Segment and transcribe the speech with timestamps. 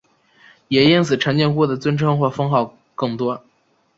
[0.67, 3.43] 也因此陈靖姑的尊称或封号甚多。